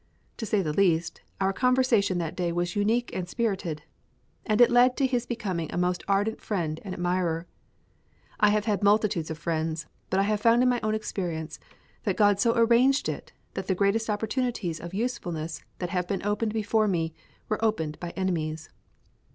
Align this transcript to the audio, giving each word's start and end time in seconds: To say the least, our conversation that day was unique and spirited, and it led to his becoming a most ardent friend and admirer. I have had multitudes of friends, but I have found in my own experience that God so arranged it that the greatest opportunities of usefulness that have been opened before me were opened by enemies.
To 0.37 0.47
say 0.47 0.63
the 0.63 0.73
least, 0.73 1.21
our 1.39 1.53
conversation 1.53 2.17
that 2.17 2.35
day 2.35 2.51
was 2.51 2.75
unique 2.75 3.11
and 3.15 3.29
spirited, 3.29 3.83
and 4.47 4.59
it 4.59 4.71
led 4.71 4.97
to 4.97 5.05
his 5.05 5.27
becoming 5.27 5.71
a 5.71 5.77
most 5.77 6.03
ardent 6.07 6.41
friend 6.41 6.79
and 6.83 6.95
admirer. 6.95 7.45
I 8.39 8.49
have 8.49 8.65
had 8.65 8.81
multitudes 8.81 9.29
of 9.29 9.37
friends, 9.37 9.85
but 10.09 10.19
I 10.19 10.23
have 10.23 10.41
found 10.41 10.63
in 10.63 10.69
my 10.69 10.79
own 10.81 10.95
experience 10.95 11.59
that 12.03 12.17
God 12.17 12.39
so 12.39 12.55
arranged 12.57 13.09
it 13.09 13.31
that 13.53 13.67
the 13.67 13.75
greatest 13.75 14.09
opportunities 14.09 14.79
of 14.79 14.95
usefulness 14.95 15.61
that 15.77 15.91
have 15.91 16.07
been 16.07 16.25
opened 16.25 16.51
before 16.55 16.87
me 16.87 17.13
were 17.47 17.63
opened 17.63 17.99
by 17.99 18.09
enemies. 18.15 18.69